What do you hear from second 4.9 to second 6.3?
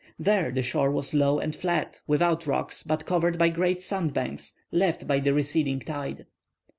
by the receding tide.